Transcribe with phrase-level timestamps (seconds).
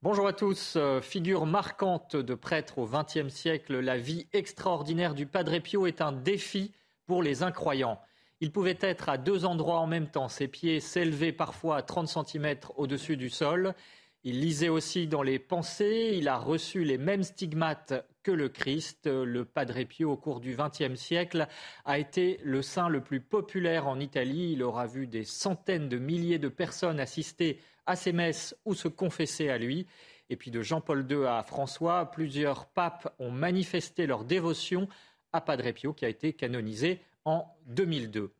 [0.00, 0.74] Bonjour à tous.
[0.76, 6.00] Euh, figure marquante de prêtre au XXe siècle, la vie extraordinaire du Padre Pio est
[6.00, 6.72] un défi
[7.06, 8.00] pour les incroyants.
[8.40, 10.28] Il pouvait être à deux endroits en même temps.
[10.28, 13.74] Ses pieds s'élevaient parfois à 30 cm au-dessus du sol.
[14.22, 16.12] Il lisait aussi dans les pensées.
[16.14, 19.08] Il a reçu les mêmes stigmates que le Christ.
[19.08, 21.48] Le Padre Pio, au cours du XXe siècle,
[21.84, 24.52] a été le saint le plus populaire en Italie.
[24.52, 28.86] Il aura vu des centaines de milliers de personnes assister à ses messes ou se
[28.86, 29.86] confesser à lui.
[30.30, 34.88] Et puis de Jean-Paul II à François, plusieurs papes ont manifesté leur dévotion
[35.32, 38.30] à Padre Pio, qui a été canonisé en 2002.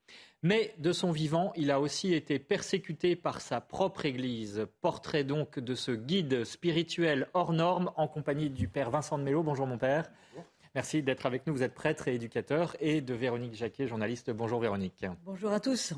[0.43, 4.67] Mais de son vivant, il a aussi été persécuté par sa propre Église.
[4.81, 9.43] Portrait donc de ce guide spirituel hors norme en compagnie du Père Vincent de Mello.
[9.43, 10.11] Bonjour mon Père.
[10.75, 11.55] Merci d'être avec nous.
[11.55, 12.77] Vous êtes prêtre et éducateur.
[12.79, 14.31] Et de Véronique Jacquet, journaliste.
[14.31, 15.07] Bonjour Véronique.
[15.25, 15.95] Bonjour à tous.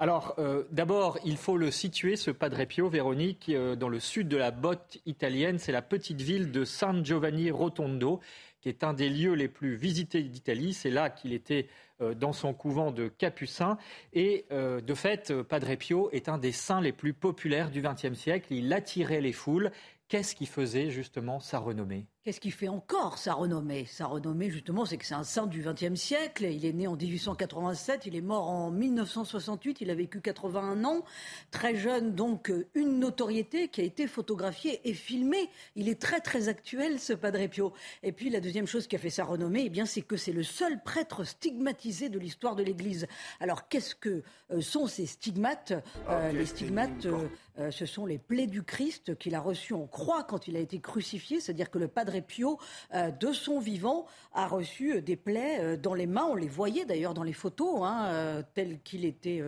[0.00, 4.26] Alors, euh, d'abord, il faut le situer, ce Padre Pio, Véronique, euh, dans le sud
[4.26, 5.58] de la botte italienne.
[5.58, 8.20] C'est la petite ville de San Giovanni Rotondo,
[8.60, 10.74] qui est un des lieux les plus visités d'Italie.
[10.74, 11.68] C'est là qu'il était
[12.00, 13.78] euh, dans son couvent de Capucins.
[14.12, 18.52] Et de fait, Padre Pio est un des saints les plus populaires du XXe siècle.
[18.52, 19.70] Il attirait les foules.
[20.08, 22.06] Qu'est-ce qui faisait justement sa renommée?
[22.24, 23.84] Qu'est-ce qui fait encore sa renommée?
[23.84, 26.46] Sa renommée, justement, c'est que c'est un saint du XXe siècle.
[26.46, 31.04] Il est né en 1887, il est mort en 1968, il a vécu 81 ans.
[31.50, 35.50] Très jeune, donc, euh, une notoriété qui a été photographiée et filmée.
[35.76, 37.74] Il est très, très actuel, ce Padre Pio.
[38.02, 40.32] Et puis, la deuxième chose qui a fait sa renommée, eh bien, c'est que c'est
[40.32, 43.06] le seul prêtre stigmatisé de l'histoire de l'Église.
[43.38, 45.74] Alors, qu'est-ce que euh, sont ces stigmates?
[46.08, 47.06] Euh, Les stigmates,
[47.70, 50.80] ce sont les plaies du Christ qu'il a reçues en croix quand il a été
[50.80, 52.58] crucifié, c'est-à-dire que le Padre Pio,
[52.94, 56.26] euh, de son vivant, a reçu euh, des plaies euh, dans les mains.
[56.30, 59.42] On les voyait d'ailleurs dans les photos, hein, tel qu'il était,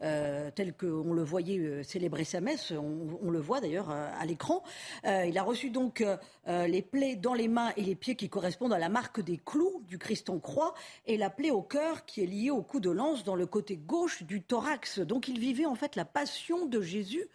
[0.00, 2.72] tel qu'on le voyait célébrer sa messe.
[2.72, 4.62] On, le voit d'ailleurs à l'écran.
[5.04, 6.04] il a reçu donc
[6.46, 9.82] les plaies dans les mains et les pieds qui correspondent à la marque des clous
[9.86, 10.74] du Christ en croix
[11.06, 13.76] et la plaie au cœur qui est liée au coup de lance dans le côté
[13.76, 15.00] gauche du thorax.
[15.00, 17.28] Donc il vivait en fait la passion de Jésus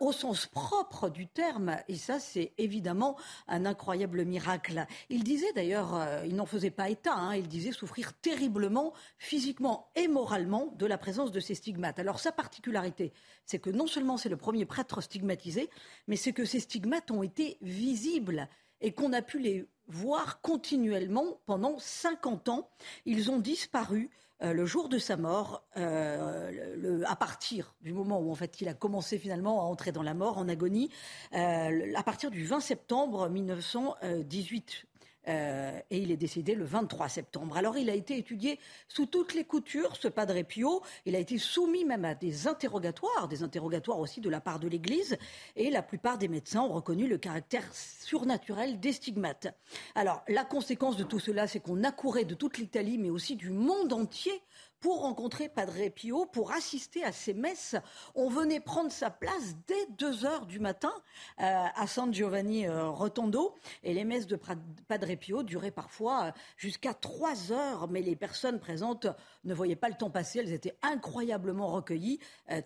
[0.00, 1.76] au sens propre du terme.
[1.88, 3.16] Et ça, c'est évidemment
[3.48, 4.86] un incroyable incroyable miracle.
[5.10, 9.90] Il disait d'ailleurs, euh, il n'en faisait pas état, hein, il disait souffrir terriblement, physiquement
[9.96, 11.98] et moralement, de la présence de ces stigmates.
[11.98, 13.12] Alors sa particularité,
[13.44, 15.68] c'est que non seulement c'est le premier prêtre stigmatisé,
[16.06, 18.48] mais c'est que ces stigmates ont été visibles
[18.80, 22.70] et qu'on a pu les voir continuellement pendant 50 ans.
[23.04, 24.08] Ils ont disparu
[24.42, 28.68] euh, le jour de sa mort, euh, à partir du moment où en fait il
[28.68, 30.90] a commencé finalement à entrer dans la mort en agonie,
[31.34, 34.86] euh, à partir du 20 septembre 1918.
[35.26, 37.56] Et il est décédé le 23 septembre.
[37.56, 40.82] Alors il a été étudié sous toutes les coutures, ce Padre Pio.
[41.06, 44.68] Il a été soumis même à des interrogatoires, des interrogatoires aussi de la part de
[44.68, 45.16] l'Église.
[45.56, 49.48] Et la plupart des médecins ont reconnu le caractère surnaturel des stigmates.
[49.94, 53.50] Alors la conséquence de tout cela, c'est qu'on accourait de toute l'Italie, mais aussi du
[53.50, 54.42] monde entier
[54.82, 57.76] pour rencontrer Padre Pio, pour assister à ses messes.
[58.16, 60.92] On venait prendre sa place dès 2 heures du matin
[61.40, 63.54] euh, à San Giovanni euh, Rotondo.
[63.84, 67.88] Et les messes de Padre Pio duraient parfois euh, jusqu'à 3 heures.
[67.88, 69.06] Mais les personnes présentes
[69.44, 70.40] ne voyaient pas le temps passer.
[70.40, 72.18] Elles étaient incroyablement recueillies.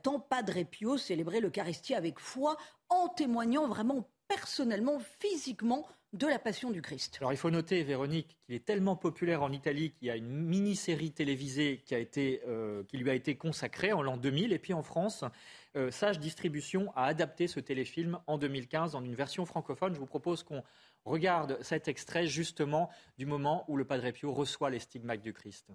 [0.03, 2.57] tant Padre Pio célébrait l'Eucharistie avec foi
[2.89, 7.19] en témoignant vraiment personnellement, physiquement de la Passion du Christ.
[7.21, 10.29] Alors il faut noter, Véronique, qu'il est tellement populaire en Italie qu'il y a une
[10.29, 11.95] mini-série télévisée qui,
[12.47, 14.53] euh, lui a été consacrée en l'an 2000.
[14.53, 15.25] Et puis en France,
[15.77, 19.95] euh, Sage Distribution a adapté ce téléfilm en 2015 en une version francophone.
[19.95, 20.63] Je vous propose qu'on
[21.05, 22.89] regarde cet extrait justement
[23.19, 25.71] du moment où le Padre Pio reçoit les stigmates du Christ.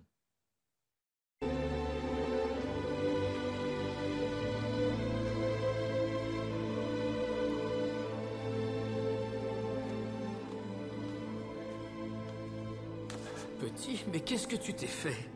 [13.81, 15.27] Petit, mais qu'est-ce que tu t'es fait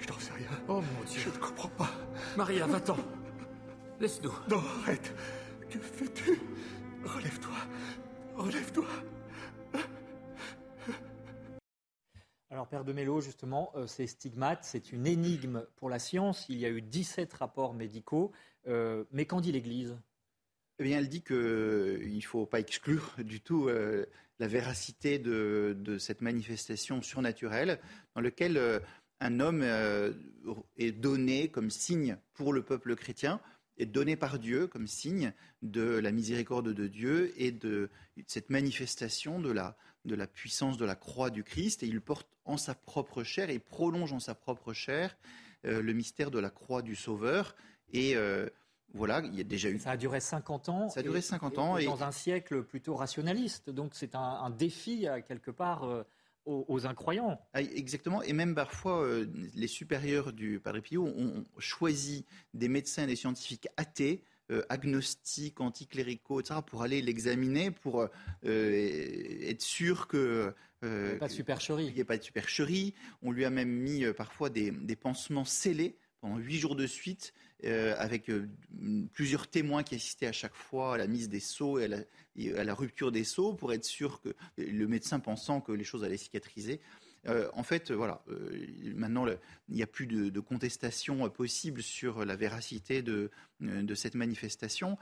[0.00, 0.48] Je n'en sais rien.
[0.66, 1.20] Oh mon Dieu.
[1.20, 1.88] Je ne comprends pas.
[2.36, 2.96] Maria, va-t'en.
[4.00, 4.32] Laisse-nous.
[4.50, 5.14] Non, arrête.
[5.70, 6.40] Que fais-tu?
[7.04, 7.54] Relève-toi.
[8.34, 8.86] Relève-toi.
[12.50, 16.46] Alors, Père de Mello, justement, euh, ces stigmates, c'est une énigme pour la science.
[16.48, 18.32] Il y a eu 17 rapports médicaux.
[18.66, 19.96] Euh, mais qu'en dit l'Église?
[20.80, 24.06] Eh bien, elle dit qu'il ne faut pas exclure du tout euh,
[24.42, 27.78] la véracité de, cette manifestation surnaturelle
[28.16, 28.82] dans laquelle
[29.20, 29.64] un homme
[30.76, 33.40] est donné comme signe pour le peuple chrétien,
[33.78, 37.88] est donné par Dieu comme signe de la miséricorde de Dieu et de
[38.26, 42.74] cette manifestation de la, puissance de la croix du Christ et il porte en sa
[42.74, 45.16] propre chair et prolonge en sa propre chair
[45.66, 47.54] euh, le mystère de la croix du Sauveur.
[47.92, 48.48] Et euh,
[48.94, 49.78] voilà, il y a déjà eu.
[49.78, 50.88] Ça a duré 50 ans.
[50.88, 51.76] Ça a duré 50 ans.
[51.78, 53.70] Et, dans un siècle plutôt rationaliste.
[53.70, 55.84] Donc c'est un, défi, quelque part.
[55.84, 56.04] Euh,
[56.44, 57.40] aux, incroyants.
[57.54, 59.06] Ah, exactement, et même parfois
[59.54, 65.60] les supérieurs du Padre Pio ont choisi des médecins et des scientifiques athées euh, agnostiques,
[65.60, 68.06] anticléricaux, etc., pour aller l'examiner, pour
[68.44, 70.52] euh, être sûr que...
[70.84, 71.86] Euh, il n'y a pas de supercherie.
[71.86, 72.92] Il n'y a pas de supercherie.
[73.22, 77.32] On lui a même mis parfois des, pansements scellés pendant huit jours de suite,
[77.64, 78.30] avec
[79.12, 81.84] plusieurs témoins qui assistaient à chaque fois à la mise des seaux et
[82.56, 86.04] à la, rupture des seaux, pour être sûr que le médecin pensant que les choses
[86.04, 86.80] allaient cicatriser.
[87.28, 92.36] Euh, en fait, voilà, euh, maintenant, il n'y a plus de, contestation possible sur la
[92.36, 93.30] véracité de,
[93.62, 94.98] euh, de cette manifestation.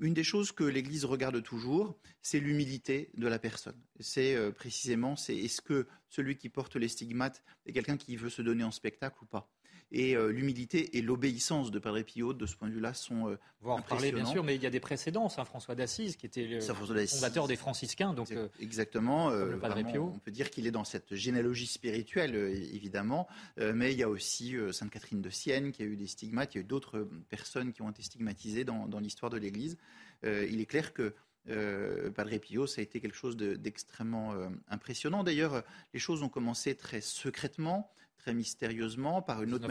[0.00, 3.78] Une des choses que l'Église regarde toujours, c'est l'humilité de la personne.
[4.00, 8.40] C'est précisément, c'est est-ce que celui qui porte les stigmates est quelqu'un qui veut se
[8.40, 9.50] donner en spectacle ou pas?
[9.92, 13.38] Et euh, l'humilité et l'obéissance de Padre Pio, de ce point de vue-là, sont euh,
[13.62, 15.38] On va en parler, bien sûr, mais il y a des précédences.
[15.38, 18.14] Hein, François d'Assise, qui était le fondateur des franciscains.
[18.14, 19.30] Donc, euh, Exactement.
[19.60, 20.12] Padre Pio.
[20.14, 22.34] On peut dire qu'il est dans cette généalogie spirituelle,
[22.72, 23.26] évidemment.
[23.56, 26.54] mais il y a aussi Sainte Catherine de Sienne, qui a eu des stigmates.
[26.54, 29.76] Il y a eu d'autres personnes qui ont été stigmatisées dans, l'histoire de l'Église.
[30.24, 31.14] il est clair que
[32.10, 34.34] Padre Pio, ça a été quelque chose d'extrêmement
[34.68, 35.24] impressionnant.
[35.24, 39.66] D'ailleurs, les choses ont commencé très secrètement très mystérieusement par une, autre,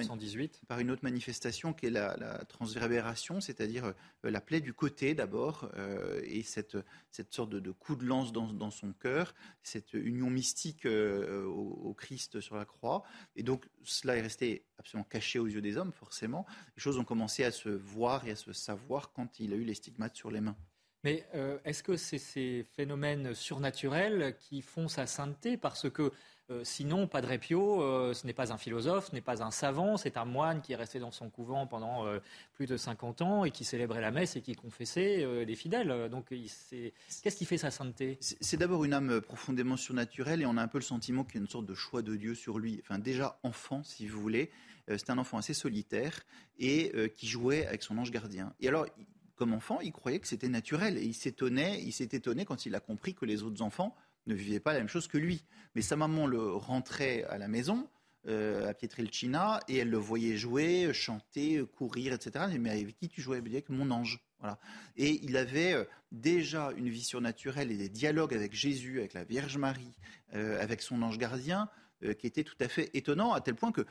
[0.68, 5.70] par une autre manifestation qui est la, transverbération, c'est-à-dire euh, la plaie du côté d'abord,
[5.78, 6.78] euh, et cette,
[7.12, 12.40] cette sorte de, coup de lance dans, son cœur, cette union mystique euh, au, Christ
[12.42, 13.04] sur la croix.
[13.36, 16.46] Et donc cela est resté absolument caché aux yeux des hommes, forcément.
[16.76, 19.64] Les choses ont commencé à se voir et à se savoir quand il a eu
[19.64, 20.58] les stigmates sur les mains.
[21.04, 21.26] Mais
[21.64, 25.56] est-ce que c'est ces phénomènes surnaturels qui font sa sainteté?
[25.56, 26.12] Parce que
[26.52, 29.98] euh, sinon, Padre Pio, euh, ce n'est pas un philosophe, ce n'est pas un savant,
[29.98, 32.20] c'est un moine qui est resté dans son couvent pendant euh,
[32.54, 36.10] plus de 50 ans et qui célébrait la messe et qui confessait les fidèles.
[36.10, 38.18] Donc, qu'est-ce qui fait sa sainteté?
[38.20, 41.38] C'est d'abord une âme profondément surnaturelle et on a un peu le sentiment qu'il y
[41.38, 42.80] a une sorte de choix de Dieu sur lui.
[42.84, 44.50] Enfin, déjà enfant, si vous voulez,
[44.88, 46.26] c'est un enfant assez solitaire
[46.58, 48.54] et qui jouait avec son ange gardien.
[48.60, 48.88] Et alors,
[49.36, 52.76] comme enfant, il croyait que c'était naturel et il s'étonnait, il s'est étonné quand il
[52.76, 53.96] a compris que les autres enfants
[54.30, 55.44] ne vivait pas la même chose que lui.
[55.76, 57.90] Mais sa maman le rentrait à la maison,
[58.28, 62.46] euh, à Pietrelcina, et elle le voyait jouer, chanter, courir, etc.
[62.60, 63.38] Mais avec qui tu jouais?
[63.38, 64.20] Avec mon ange.
[64.40, 64.60] Voilà.
[64.96, 69.24] Et il avait euh, déjà une vie surnaturelle et des dialogues avec Jésus, avec la
[69.24, 69.98] Vierge Marie,
[70.34, 71.70] euh, avec son ange gardien,
[72.18, 73.86] qui étaient tout à fait étonnants, à tel point que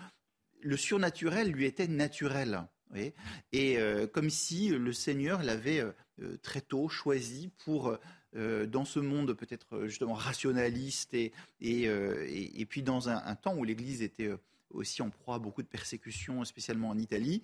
[0.63, 2.67] le surnaturel lui était naturel.
[3.53, 3.77] et
[4.15, 5.85] comme si le Seigneur l'avait
[6.43, 7.99] très tôt choisi pour
[8.39, 13.35] euh, dans ce monde peut-être euh, justement rationaliste et, et, euh, et, puis dans un,
[13.35, 14.31] temps où l'Église était
[14.71, 17.43] aussi en proie à beaucoup de persécutions, spécialement en Italie,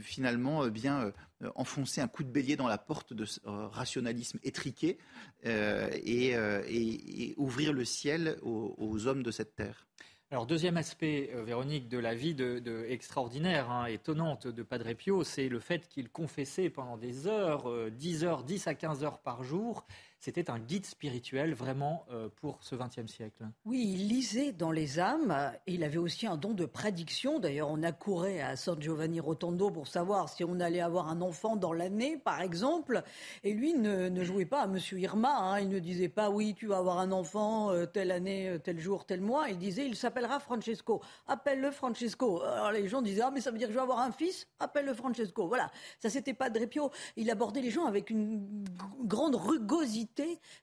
[0.00, 1.12] finalement bien
[1.54, 4.98] enfoncer un coup de bélier dans la porte de ce rationalisme étriqué
[5.44, 9.86] et, ouvrir le ciel aux hommes de cette terre.
[10.32, 15.22] Alors, deuxième aspect, euh, Véronique, de la vie de, extraordinaire, hein, étonnante de Padre Pio,
[15.22, 19.20] c'est le fait qu'il confessait pendant des heures, 10 euh, heures, 10 à 15 heures
[19.20, 19.86] par jour,
[20.20, 23.44] c'était un guide spirituel vraiment euh, pour ce XXe siècle.
[23.64, 27.38] Oui, il lisait dans les âmes et il avait aussi un don de prédiction.
[27.38, 31.56] D'ailleurs, on accourait à San Giovanni Rotondo pour savoir si on allait avoir un enfant
[31.56, 33.02] dans l'année, par exemple.
[33.44, 35.36] Et lui ne, jouait pas à Monsieur Irma.
[35.36, 35.60] Hein.
[35.60, 38.80] Il ne disait pas oui, tu vas avoir un enfant euh, telle année, euh, tel
[38.80, 39.48] jour, tel mois.
[39.50, 41.02] Il disait il s'appellera Francesco.
[41.28, 42.42] Appelle-le Francesco.
[42.42, 44.48] Alors les gens disaient ah mais ça veut dire que je vais avoir un fils?
[44.60, 45.46] Appelle-le Francesco.
[45.46, 45.70] Voilà.
[46.00, 46.90] Ça c'était pas Drepio.
[47.16, 48.64] Il abordait les gens avec une
[49.04, 50.05] grande rugosité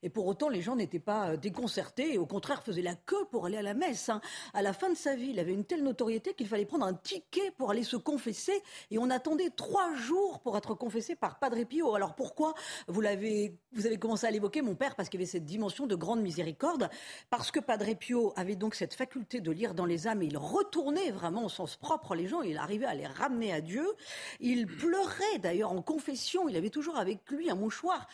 [0.01, 3.25] et pour autant, les gens n'étaient pas euh, déconcertés et au contraire faisaient la queue
[3.31, 4.09] pour aller à la messe.
[4.09, 4.21] Hein.
[4.53, 6.93] À la fin de sa vie, il avait une telle notoriété qu'il fallait prendre un
[6.93, 11.63] ticket pour aller se confesser et on attendait trois jours pour être confessé par Padre
[11.63, 11.95] Pio.
[11.95, 12.53] Alors pourquoi
[12.87, 15.87] vous l'avez, vous avez commencé à l'évoquer, mon père, parce qu'il y avait cette dimension
[15.87, 16.89] de grande miséricorde,
[17.29, 20.37] parce que Padre Pio avait donc cette faculté de lire dans les âmes et il
[20.37, 23.85] retournait vraiment au sens propre les gens, il arrivait à les ramener à Dieu.
[24.39, 28.07] Il pleurait d'ailleurs en confession, il avait toujours avec lui un mouchoir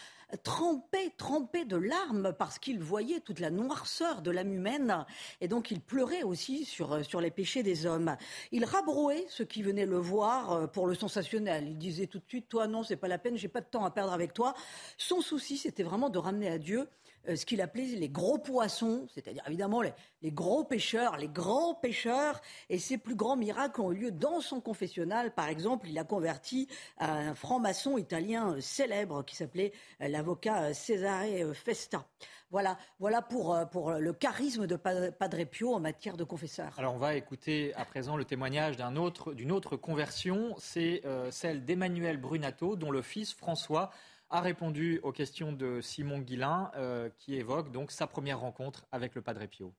[0.44, 5.06] trempé, trempé de larmes parce qu'il voyait toute la noirceur de l'âme humaine
[5.42, 8.16] et donc il pleurait aussi sur, sur les péchés des hommes.
[8.52, 11.68] Il rabrouait ceux qui venaient le voir euh, pour le sensationnel.
[11.68, 13.86] Il disait tout de suite, toi non, c'est pas la peine, j'ai pas de temps
[13.86, 14.54] à perdre avec toi.
[14.98, 16.88] Son souci, c'était vraiment de ramener à Dieu
[17.28, 22.42] euh, ce qu'il appelait les gros poissons, c'est-à-dire évidemment les, gros pêcheurs, les grands pêcheurs.
[22.70, 25.34] Et ses plus grands miracles ont eu lieu dans son confessionnal.
[25.34, 26.68] Par exemple, il a converti
[26.98, 32.06] un franc-maçon italien euh, célèbre qui s'appelait euh, l'avocat Cesare Festa.
[32.52, 36.74] Voilà, voilà pour, pour le charisme de Padre Pio en matière de confesseur.
[36.78, 41.64] Alors on va écouter à présent le témoignage d'un autre, d'une autre conversion, c'est celle
[41.64, 43.92] d'Emmanuel Brunato, dont le fils François
[44.30, 49.16] a répondu aux questions de Simon Guillain, euh, qui évoque donc sa première rencontre avec
[49.16, 49.74] le Padre Pio.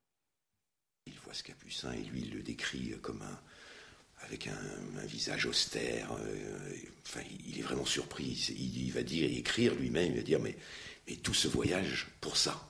[1.07, 3.41] Il voit ce capucin et lui il le décrit comme un,
[4.23, 6.13] avec un, visage austère.
[6.13, 6.73] Euh,
[7.07, 8.55] enfin, il est vraiment surpris.
[8.57, 10.57] Il, va dire, écrire lui-même, il va dire, mais,
[11.09, 12.69] mais tout ce voyage pour ça.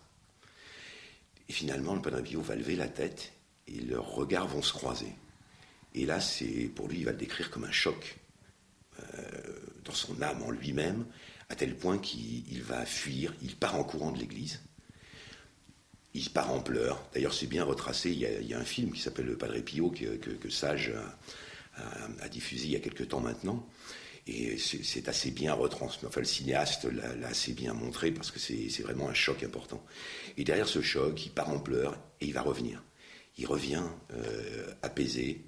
[1.48, 3.32] Et finalement, le Padre Pio va lever la tête
[3.66, 5.12] et leurs regards vont se croiser.
[5.94, 8.16] Et là, c'est pour lui, il va le décrire comme un choc
[9.00, 9.30] euh,
[9.84, 11.04] dans son âme, en lui-même,
[11.48, 14.60] à tel point qu'il va fuir, il part en courant de l'église,
[16.14, 17.04] il part en pleurs.
[17.14, 20.50] D'ailleurs, c'est bien retracé, il y, a, un film qui s'appelle Le Padre Pio que,
[20.50, 20.92] Sage
[21.76, 23.66] a, diffusé il y a quelque temps maintenant.
[24.26, 26.06] Et c'est assez bien retransmis.
[26.06, 29.84] Enfin, le cinéaste l'a assez bien montré parce que c'est vraiment un choc important.
[30.36, 32.82] Et derrière ce choc, il part en pleurs et il va revenir.
[33.38, 35.44] Il revient euh, apaisé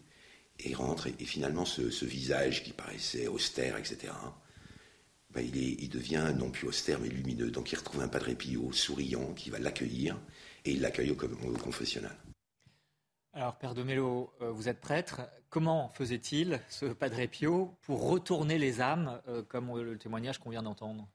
[0.60, 1.08] et rentre.
[1.18, 4.12] Et, finalement, ce, visage qui paraissait austère, etc.,
[5.30, 7.50] bah, il, devient non plus austère mais lumineux.
[7.50, 10.18] Donc il retrouve un Padre Pio souriant qui va l'accueillir
[10.64, 12.16] et il l'accueille au, confessionnal.
[13.32, 15.22] Alors Père de Mello, euh, vous êtes prêtre.
[15.48, 20.62] Comment faisait-il, ce Padre Pio, pour retourner les âmes, euh, comme le témoignage qu'on vient
[20.62, 21.08] d'entendre?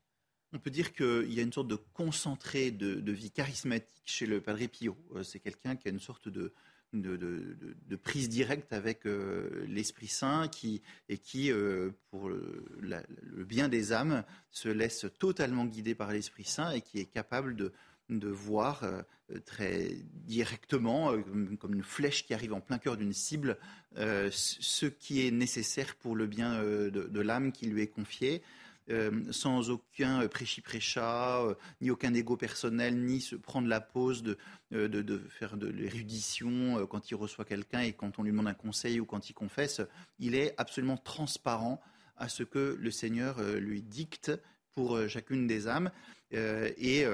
[0.54, 4.42] On peut dire qu'il y a une sorte de concentré de, vie charismatique chez le
[4.42, 4.98] Padre Pio.
[5.16, 6.54] Euh, c'est quelqu'un qui a une sorte de,
[6.94, 13.92] de, prise directe avec euh, l'Esprit Saint qui, et qui, euh, pour le, bien des
[13.92, 17.74] âmes, se laisse totalement guider par l'Esprit Saint et qui est capable de,
[18.10, 19.02] de voir euh,
[19.46, 19.90] très
[20.26, 21.12] directement,
[21.60, 23.58] comme une flèche qui arrive en plein cœur d'une cible,
[23.96, 28.42] ce qui est nécessaire pour le bien de l'âme qui lui est confiée.
[28.90, 34.24] Euh, sans aucun euh, prêchi-prêcha, euh, ni aucun ego personnel, ni se prendre la pause
[34.24, 34.38] de,
[34.72, 39.02] de, faire de l'érudition quand il reçoit quelqu'un et quand on lui demande un conseil
[39.02, 39.82] ou quand il confesse.
[40.20, 41.82] Il est absolument transparent
[42.16, 44.32] à ce que le Seigneur lui dicte
[44.74, 45.92] pour chacune des âmes.
[46.32, 47.06] et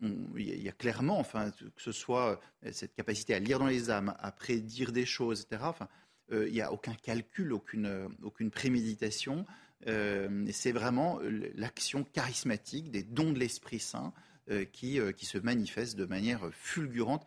[0.00, 4.14] il y a clairement, enfin, que ce soit cette capacité à lire dans les âmes,
[4.20, 5.62] à prédire des choses, etc.
[5.64, 5.88] Enfin,
[6.30, 9.44] il n'y a aucun calcul, aucune, aucune préméditation.
[9.88, 11.18] Euh, c'est vraiment
[11.54, 14.12] l'action charismatique des dons de l'Esprit Saint
[14.50, 17.26] euh, qui, euh, qui se manifestent de manière fulgurante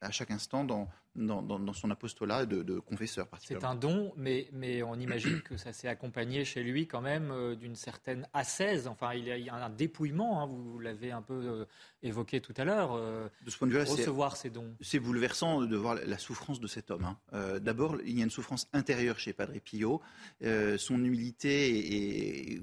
[0.00, 4.82] à chaque instant dans, dans, son apostolat de, de confesseur C'est un don, mais, mais
[4.82, 8.86] on imagine que ça s'est accompagné chez lui quand même euh, d'une certaine assaise.
[8.86, 11.64] Enfin, il y a un dépouillement, hein, vous l'avez un peu euh,
[12.02, 12.92] évoqué tout à l'heure.
[12.94, 14.74] Euh, de ce point de vue recevoir ces dons.
[14.80, 17.04] C'est bouleversant de voir la souffrance de cet homme.
[17.32, 17.58] Hein.
[17.60, 20.00] D'abord, il y a une souffrance intérieure chez Padre Pio.
[20.40, 22.62] son humilité est,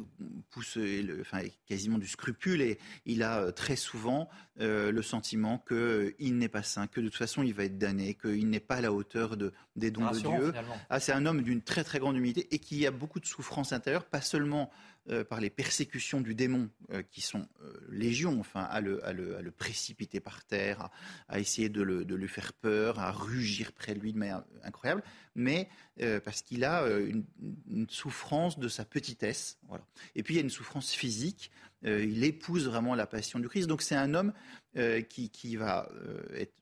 [0.50, 0.78] pousse,
[1.22, 6.88] enfin, quasiment du scrupule et il a très souvent le sentiment qu'il n'est pas saint,
[6.88, 9.38] que de toute façon il va être damné, qu'il il n'est pas à la hauteur
[9.38, 10.54] de, des dons de Dieu.
[10.90, 13.74] Ah, c'est un homme d'une très très grande humilité et qui a beaucoup de souffrance
[13.74, 14.70] intérieure, pas seulement
[15.10, 19.12] euh, par les persécutions du démon euh, qui sont euh, légion, enfin, à le, à,
[19.12, 20.90] le, précipiter par terre,
[21.28, 24.46] à, essayer de, le, de, lui faire peur, à rugir près de lui de manière
[24.64, 25.04] incroyable,
[25.36, 25.68] mais
[26.24, 27.26] parce qu'il a une,
[27.90, 29.58] souffrance de sa petitesse.
[29.68, 29.84] Voilà.
[30.16, 31.52] Et puis il y a une souffrance physique.
[31.84, 33.68] Il épouse vraiment la passion du Christ.
[33.68, 34.34] Donc c'est un homme
[35.58, 35.90] va
[36.36, 36.54] être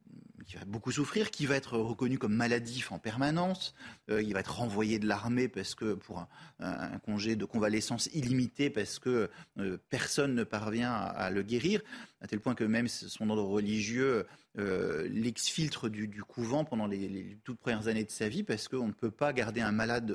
[0.46, 3.74] qui va beaucoup souffrir, qui va être reconnu comme maladif en permanence,
[4.10, 6.28] euh, il va être renvoyé de l'armée parce que pour
[6.60, 11.82] un, congé de convalescence illimité parce que euh, personne ne parvient à, le guérir,
[12.22, 14.26] à tel point que même son ordre religieux
[14.58, 18.94] euh, l'exfiltre du, couvent pendant les, toutes premières années de sa vie parce qu'on ne
[18.94, 20.14] peut pas garder un malade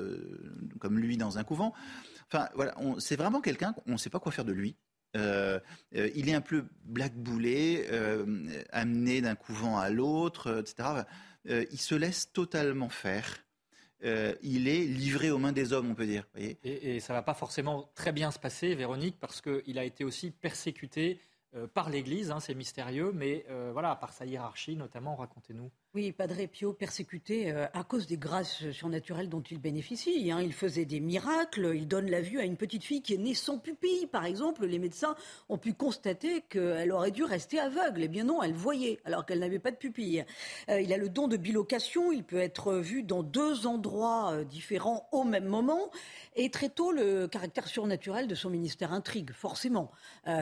[0.79, 1.73] comme lui dans un couvent.
[2.29, 4.75] Enfin voilà, c'est vraiment quelqu'un qu'on ne sait pas quoi faire de lui.
[5.17, 5.59] Euh,
[5.95, 8.25] euh, il est un peu blackboulé, euh,
[8.71, 11.03] amené d'un couvent à l'autre, etc.
[11.45, 13.43] il se laisse totalement faire.
[14.03, 16.27] il est livré aux mains des hommes, on peut dire.
[16.35, 20.03] et, ça ça va pas forcément très bien se passer, Véronique, parce qu'il a été
[20.03, 21.19] aussi persécuté
[21.73, 25.71] par l'Église, hein, c'est mystérieux, mais voilà, par sa hiérarchie notamment, racontez-nous.
[25.97, 30.31] Oui, Padre Pio persécuté euh, à cause des grâces surnaturelles dont il bénéficie.
[30.31, 30.41] Hein.
[30.43, 33.33] Il faisait des miracles, il donne la vue à une petite fille qui est née
[33.33, 34.05] sans pupille.
[34.05, 35.15] Par exemple, les médecins
[35.49, 38.03] ont pu constater qu'elle aurait dû rester aveugle.
[38.03, 40.23] Eh bien non, elle voyait alors qu'elle n'avait pas de pupille.
[40.69, 44.43] Euh, il a le don de bilocation, il peut être vu dans deux endroits euh,
[44.43, 45.89] différents au même moment.
[46.35, 49.89] Et très tôt, le caractère surnaturel de son ministère intrigue, forcément.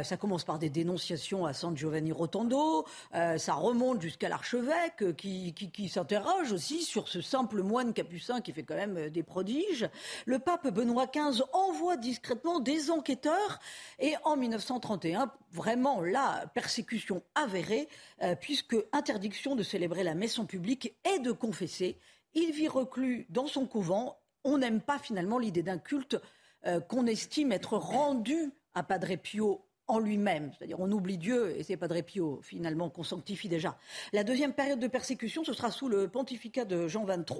[0.03, 5.89] ça commence par des dénonciations à San Giovanni Rotondo, ça remonte jusqu'à l'archevêque qui qui,
[5.89, 9.87] s'interroge aussi sur ce simple moine capucin qui fait quand même euh, des prodiges.
[10.25, 13.59] Le pape Benoît XV envoie discrètement des enquêteurs
[13.99, 17.87] et en 1931, vraiment la persécution avérée,
[18.21, 21.97] euh, puisque interdiction de célébrer la messe en public et de confesser.
[22.33, 24.17] Il vit reclus dans son couvent.
[24.43, 26.17] On n'aime pas finalement l'idée d'un culte
[26.65, 30.51] euh, qu'on estime être rendu à Padre Pio en lui-même.
[30.57, 33.77] C'est-à-dire, on oublie Dieu, et c'est pas de Pio, finalement, qu'on sanctifie déjà.
[34.13, 37.37] La deuxième période de persécution, ce sera sous le pontificat de Jean XXIII.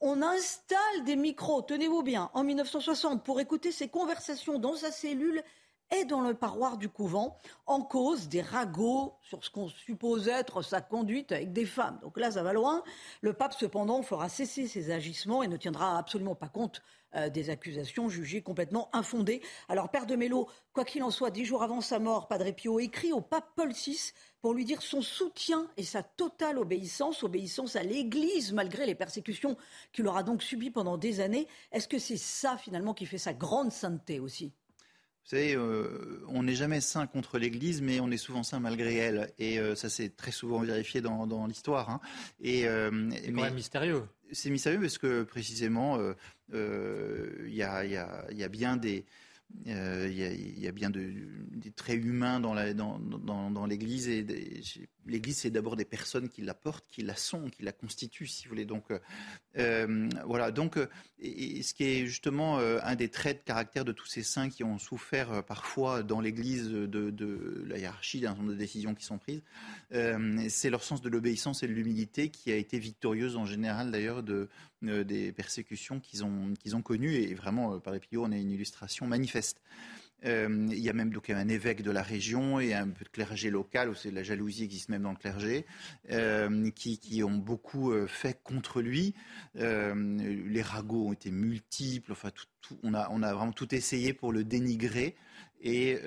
[0.00, 5.42] On installe des micros, tenez-vous bien, en 1960, pour écouter ses conversations dans sa cellule
[5.90, 10.62] et dans le parloir du couvent, en cause des ragots sur ce qu'on suppose être
[10.62, 11.98] sa conduite avec des femmes.
[12.02, 12.82] Donc là, ça va loin.
[13.20, 16.82] Le pape, cependant, fera cesser ses agissements et ne tiendra absolument pas compte
[17.16, 19.42] euh, des accusations jugées complètement infondées.
[19.68, 22.78] Alors, Père de Mello, quoi qu'il en soit, dix jours avant sa mort, Padre Pio
[22.78, 27.74] écrit au pape Paul VI pour lui dire son soutien et sa totale obéissance, obéissance
[27.74, 29.56] à l'Église malgré les persécutions
[29.92, 31.48] qu'il aura donc subies pendant des années.
[31.72, 34.52] Est-ce que c'est ça finalement qui fait sa grande sainteté aussi?
[35.30, 39.32] Savez, euh, on n'est jamais saint contre l'Église, mais on est souvent saint malgré elle.
[39.38, 41.90] Et euh, ça, c'est très souvent vérifié dans, l'histoire.
[41.90, 42.00] Hein.
[42.40, 44.04] Et, c'est quand même mystérieux.
[44.32, 45.98] C'est mystérieux parce que précisément,
[46.52, 49.04] il y a, bien des,
[49.66, 54.08] euh, il y, a bien des traits humains dans l'Église.
[54.08, 54.24] et
[55.06, 58.44] l'Église, c'est d'abord des personnes qui la portent, qui la sont, qui la constituent, si
[58.44, 58.64] vous voulez.
[58.64, 58.98] Donc, euh,
[59.58, 60.50] euh, voilà.
[60.50, 60.76] Donc,
[61.22, 64.78] ce qui est justement un des traits de caractère de tous ces saints qui ont
[64.78, 69.42] souffert parfois dans l'Église de, la hiérarchie d'un nombre de décisions qui sont prises,
[69.90, 74.22] c'est leur sens de l'obéissance et de l'humilité qui a été victorieuse en général, d'ailleurs,
[74.22, 74.48] de,
[74.82, 77.14] des persécutions qu'ils ont, ont connues.
[77.14, 79.60] Et vraiment, par les Pio, on a une illustration manifeste.
[80.24, 83.08] Euh, il y a même donc un évêque de la région et un peu de
[83.08, 85.64] clergé local, où la jalousie existe même dans le clergé,
[86.10, 89.14] euh, qui, qui, ont beaucoup euh, fait contre lui.
[89.54, 92.12] les ragots ont été multiples.
[92.12, 95.16] Enfin, tout, on, a, on a vraiment tout essayé pour le dénigrer.
[95.62, 95.98] Et,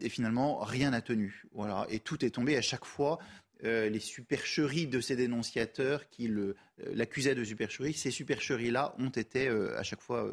[0.00, 1.42] et finalement, rien n'a tenu.
[1.52, 1.86] Voilà.
[1.90, 3.18] Et tout est tombé à chaque fois
[3.64, 6.54] euh, les supercheries de ces dénonciateurs qui euh,
[6.94, 10.28] l'accusaient de supercherie, ces supercheries-là ont été euh, à chaque fois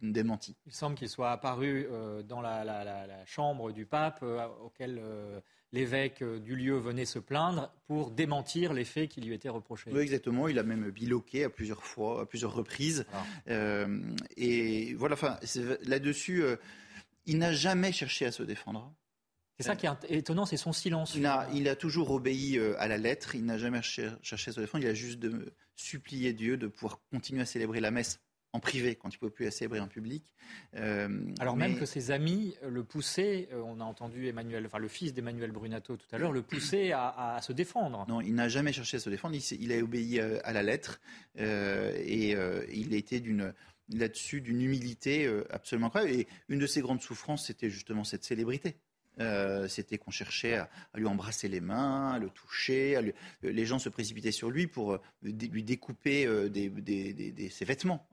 [0.00, 0.56] démenties.
[0.66, 1.86] Il semble qu'il soit apparu
[2.26, 4.24] dans la, chambre du pape
[4.62, 5.02] auquel
[5.72, 9.90] l'évêque du lieu venait se plaindre pour démentir les faits qui lui étaient reprochés.
[9.92, 10.48] Oui, exactement.
[10.48, 13.04] Il a même biloqué à plusieurs fois, à plusieurs reprises.
[13.46, 15.38] et voilà, enfin,
[15.84, 16.42] là-dessus,
[17.26, 18.92] il n'a jamais cherché à se défendre.
[19.62, 21.14] C'est ça qui est étonnant, c'est son silence.
[21.14, 24.52] Il a, il a toujours obéi euh, à la lettre, il n'a jamais cherché à
[24.52, 28.20] se défendre, il a juste de supplier Dieu de pouvoir continuer à célébrer la messe
[28.54, 30.34] en privé quand il ne peut plus la célébrer en public.
[30.76, 34.88] Euh, Alors même que ses amis le poussaient, euh, on a entendu Emmanuel, enfin le
[34.88, 38.04] fils d'Emmanuel Brunato tout à l'heure, le pousser à, se défendre.
[38.08, 41.00] Non, il n'a jamais cherché à se défendre, il, a obéi à la lettre
[41.36, 43.54] et il a été d'une
[43.88, 46.12] là-dessus d'une humilité absolument incroyable.
[46.12, 48.76] Et une de ses grandes souffrances, c'était justement cette célébrité.
[49.20, 52.98] Euh, c'était qu'on cherchait à, lui embrasser les mains, à le toucher.
[53.42, 56.48] les gens se précipitaient sur lui pour euh, lui découper euh,
[57.50, 58.06] ses vêtements.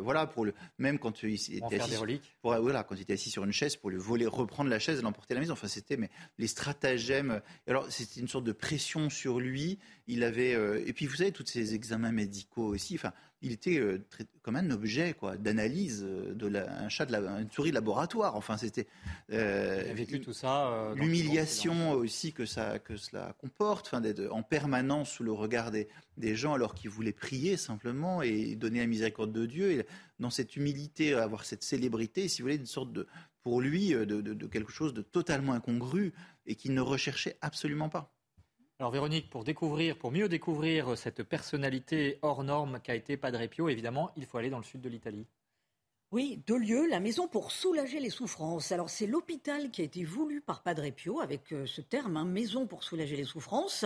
[0.00, 3.52] voilà, pour le, même quand il était assis, voilà, quand il était assis sur une
[3.52, 5.54] chaise, pour lui voler, reprendre la chaise et l'emporter à la maison.
[5.54, 7.40] Enfin, c'était mais les stratagèmes.
[7.66, 9.78] Alors, c'était une sorte de pression sur lui.
[10.06, 10.52] Il avait
[10.86, 12.94] et puis vous savez tous ces examens médicaux aussi.
[12.94, 14.04] Enfin, il était euh,
[14.42, 18.34] comme un objet quoi d'analyse euh, de un chat de la, une souris de laboratoire.
[18.34, 18.86] Enfin, c'était
[19.32, 20.92] euh, il a vécu tout ça.
[20.94, 25.88] L'humiliation aussi que ça que cela comporte, enfin d'être en permanence sous le regard des,
[26.16, 29.70] des gens alors qu'il voulait prier simplement et donner la miséricorde de Dieu.
[29.72, 29.86] Et
[30.18, 33.06] dans cette humilité, avoir cette célébrité, si vous voulez, une sorte de
[33.42, 36.12] pour lui de, de quelque chose de totalement incongru
[36.46, 38.15] et qu'il ne recherchait absolument pas.
[38.78, 43.70] Alors Véronique, pour découvrir, pour mieux découvrir cette personnalité hors norme qu'a été Padre Pio,
[43.70, 45.26] évidemment, il faut aller dans le sud de l'Italie.
[46.12, 48.70] Oui, deux lieux, la maison pour soulager les souffrances.
[48.70, 52.24] Alors c'est l'hôpital qui a été voulu par Padre Pio avec euh, ce terme, hein,
[52.24, 53.84] maison pour soulager les souffrances.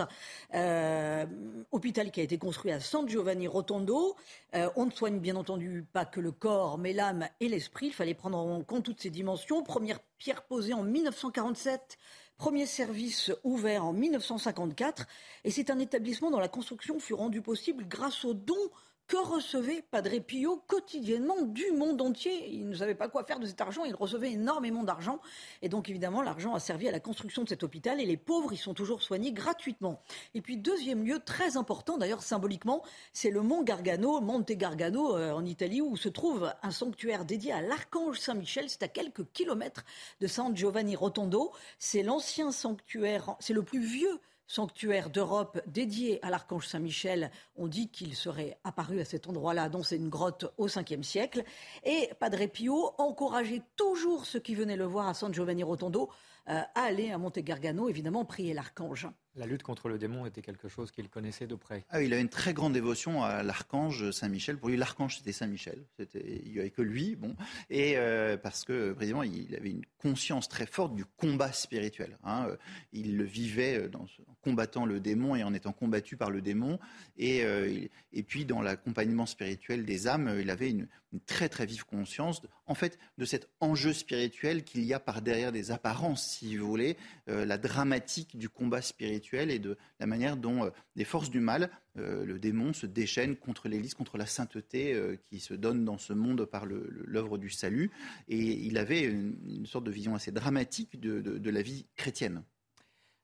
[0.53, 1.25] Euh,
[1.71, 4.15] hôpital qui a été construit à San Giovanni Rotondo.
[4.55, 7.87] Euh, on ne soigne bien entendu pas que le corps, mais l'âme et l'esprit.
[7.87, 9.63] Il fallait prendre en compte toutes ces dimensions.
[9.63, 11.97] Première pierre posée en 1947.
[12.41, 15.05] Premier service ouvert en 1954
[15.43, 18.71] et c'est un établissement dont la construction fut rendue possible grâce aux dons
[19.11, 22.47] que recevait Padre Pio quotidiennement du monde entier.
[22.47, 25.19] Il ne savait pas quoi faire de cet argent, il recevait énormément d'argent.
[25.61, 28.53] Et donc évidemment, l'argent a servi à la construction de cet hôpital et les pauvres
[28.53, 30.01] y sont toujours soignés gratuitement.
[30.33, 35.33] Et puis deuxième lieu très important, d'ailleurs symboliquement, c'est le mont Gargano, Monte Gargano euh,
[35.33, 38.69] en Italie, où se trouve un sanctuaire dédié à l'archange Saint-Michel.
[38.69, 39.83] C'est à quelques kilomètres
[40.21, 41.51] de San Giovanni Rotondo.
[41.79, 47.31] C'est l'ancien sanctuaire, c'est le plus vieux sanctuaire d'Europe dédié à l'archange Saint-Michel.
[47.55, 51.45] On dit qu'il serait apparu à cet endroit-là, dont c'est une grotte au 5e siècle.
[51.85, 56.09] Et Padre Pio encourageait toujours ceux qui venaient le voir à San Giovanni Rotondo
[56.49, 59.07] euh, à aller à Monte Gargano, évidemment, prier l'archange.
[59.35, 61.85] La lutte contre le démon était quelque chose qu'il connaissait de près.
[61.89, 64.57] Ah, il avait une très grande dévotion à l'archange Saint-Michel.
[64.57, 65.85] Pour lui, l'archange, c'était Saint-Michel.
[66.15, 67.15] Il n'y avait que lui.
[67.15, 67.33] Bon.
[67.69, 72.17] Et euh, parce que, précisément, il avait une conscience très forte du combat spirituel.
[72.25, 72.47] Hein.
[72.91, 74.05] Il le vivait euh, en
[74.41, 76.77] combattant le démon et en étant combattu par le démon.
[77.17, 80.89] Et, euh, et puis, dans l'accompagnement spirituel des âmes, il avait une,
[81.25, 85.53] très, très vive conscience, en fait, de cet enjeu spirituel qu'il y a par derrière
[85.53, 86.95] des apparences, si vous voulez,
[87.27, 91.69] la dramatique du combat spirituel et de la manière dont euh, les forces du mal,
[91.97, 95.97] euh, le démon, se déchaînent contre l'Église, contre la sainteté euh, qui se donne dans
[95.97, 97.91] ce monde par l'œuvre du salut.
[98.27, 102.43] Et il avait une, sorte de vision assez dramatique de la vie chrétienne.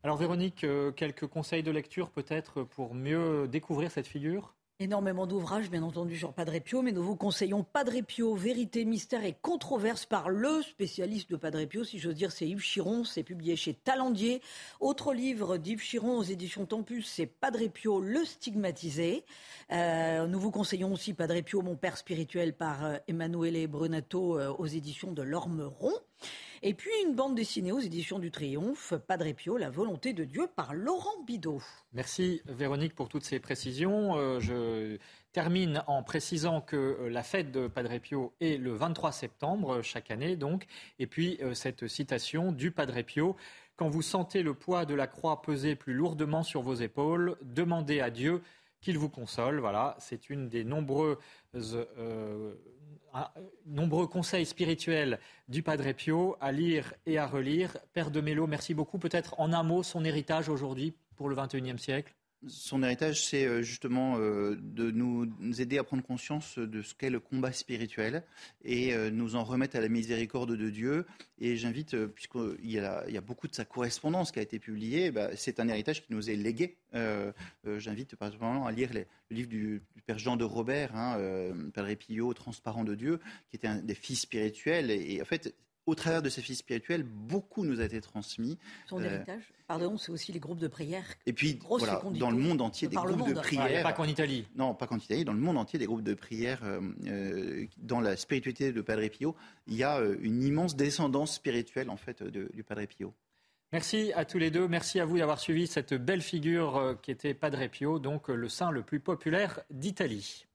[0.04, 4.57] Alors Véronique, quelques conseils de lecture peut-être pour mieux découvrir cette figure?
[4.80, 9.26] Énormément d'ouvrages, bien entendu, sur Padre Pio, mais nous vous conseillons Padre Pio, Vérité, Mystère
[9.26, 13.24] et Controverse par le spécialiste de Padre Pio, si j'ose dire, c'est Yves Chiron, c'est
[13.24, 14.40] publié chez Talandier.
[14.80, 19.24] Autre livre d'Yves Chiron aux éditions Tempus, c'est Padre Pio, le stigmatisé.
[19.72, 24.54] Euh, nous vous conseillons aussi Padre Pio, mon père spirituel par euh, Emanuele Brunato euh,
[24.60, 25.94] aux éditions de l'Ormeron.
[26.64, 30.48] Et puis une bande dessinée aux éditions du Triomphe, Padre Pio, la volonté de Dieu
[30.56, 31.62] par Laurent Bidot.
[31.94, 34.18] Merci Véronique pour toutes ces précisions.
[34.18, 34.98] Euh, je
[35.34, 39.82] termine en précisant que euh, la fête de Padre Pio est le 23 septembre euh,
[39.84, 40.66] chaque année donc.
[40.98, 43.36] Et puis cette citation du Padre Pio.
[43.76, 48.00] Quand vous sentez le poids de la croix peser plus lourdement sur vos épaules, demandez
[48.00, 48.42] à Dieu
[48.82, 49.60] qu'il vous console.
[49.60, 51.18] Voilà, c'est une des nombreuses
[53.66, 57.78] nombreux conseils spirituels du Padre Pio à lire et à relire.
[57.94, 59.00] Père de Mello, merci beaucoup.
[59.00, 62.14] Peut-être en un mot son héritage aujourd'hui pour le XXIe siècle?
[62.46, 65.28] Son héritage, c'est euh, justement euh, de nous
[65.60, 68.24] aider à prendre conscience de ce qu'est le combat spirituel
[68.64, 71.06] et euh, nous en remettre à la miséricorde de Dieu.
[71.40, 75.60] Et j'invite, puisqu'il y, a, beaucoup de sa correspondance qui a été publiée, bah, c'est
[75.60, 76.78] un héritage qui nous est légué.
[77.66, 81.20] j'invite particulièrement à lire le livre du, Père Jean de Robert, hein,
[81.74, 83.20] Père Pio, Transparent de Dieu,
[83.50, 84.90] qui était un des fils spirituels.
[84.90, 85.54] et en fait,
[85.88, 88.60] au travers de ces fils spirituels, beaucoup nous a été transmis.
[88.88, 91.06] Son héritage, pardon, c'est aussi les groupes de prière.
[91.26, 93.84] Et puis, voilà, dans le monde entier, des groupes de prière.
[93.84, 94.46] pas qu'en Italie.
[94.56, 95.24] Non, pas qu'en Italie.
[95.24, 96.60] Dans le monde entier, des groupes de prière.
[96.64, 99.36] Euh, euh, dans la spiritualité de Padre Pio,
[99.68, 103.14] il y a euh, une immense descendance spirituelle, en fait, de, du Padre Pio.
[103.72, 104.68] Merci à tous les deux.
[104.68, 108.72] Merci à vous d'avoir suivi cette belle figure qui était Padre Pio, donc le saint
[108.72, 110.47] le plus populaire d'Italie.